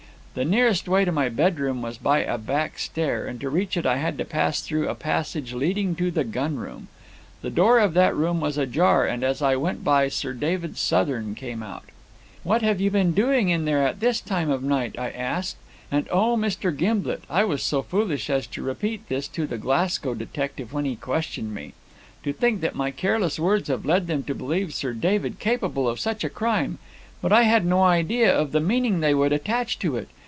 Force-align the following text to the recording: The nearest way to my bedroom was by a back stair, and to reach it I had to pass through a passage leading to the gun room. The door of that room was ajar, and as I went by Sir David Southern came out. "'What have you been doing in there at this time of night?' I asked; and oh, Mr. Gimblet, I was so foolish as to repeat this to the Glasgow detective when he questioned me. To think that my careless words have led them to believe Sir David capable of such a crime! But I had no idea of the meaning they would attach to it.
The 0.33 0.45
nearest 0.45 0.87
way 0.87 1.03
to 1.03 1.11
my 1.11 1.27
bedroom 1.27 1.81
was 1.81 1.97
by 1.97 2.19
a 2.19 2.37
back 2.37 2.79
stair, 2.79 3.27
and 3.27 3.37
to 3.41 3.49
reach 3.49 3.75
it 3.75 3.85
I 3.85 3.97
had 3.97 4.17
to 4.17 4.23
pass 4.23 4.61
through 4.61 4.87
a 4.87 4.95
passage 4.95 5.51
leading 5.53 5.93
to 5.95 6.09
the 6.09 6.23
gun 6.23 6.55
room. 6.55 6.87
The 7.41 7.49
door 7.49 7.79
of 7.79 7.93
that 7.95 8.15
room 8.15 8.39
was 8.39 8.57
ajar, 8.57 9.05
and 9.05 9.25
as 9.25 9.41
I 9.41 9.57
went 9.57 9.83
by 9.83 10.07
Sir 10.07 10.31
David 10.31 10.77
Southern 10.77 11.35
came 11.35 11.61
out. 11.61 11.83
"'What 12.43 12.61
have 12.61 12.79
you 12.79 12.89
been 12.89 13.11
doing 13.11 13.49
in 13.49 13.65
there 13.65 13.85
at 13.85 13.99
this 13.99 14.21
time 14.21 14.49
of 14.49 14.63
night?' 14.63 14.97
I 14.97 15.09
asked; 15.09 15.57
and 15.91 16.07
oh, 16.09 16.37
Mr. 16.37 16.73
Gimblet, 16.75 17.25
I 17.29 17.43
was 17.43 17.61
so 17.61 17.81
foolish 17.81 18.29
as 18.29 18.47
to 18.47 18.63
repeat 18.63 19.09
this 19.09 19.27
to 19.27 19.45
the 19.45 19.57
Glasgow 19.57 20.13
detective 20.13 20.71
when 20.71 20.85
he 20.85 20.95
questioned 20.95 21.53
me. 21.53 21.73
To 22.23 22.31
think 22.31 22.61
that 22.61 22.73
my 22.73 22.89
careless 22.91 23.37
words 23.37 23.67
have 23.67 23.85
led 23.85 24.07
them 24.07 24.23
to 24.23 24.33
believe 24.33 24.73
Sir 24.73 24.93
David 24.93 25.39
capable 25.39 25.89
of 25.89 25.99
such 25.99 26.23
a 26.23 26.29
crime! 26.29 26.77
But 27.21 27.33
I 27.33 27.41
had 27.43 27.65
no 27.65 27.83
idea 27.83 28.33
of 28.33 28.53
the 28.53 28.61
meaning 28.61 29.01
they 29.01 29.13
would 29.13 29.33
attach 29.33 29.77
to 29.79 29.97
it. 29.97 30.07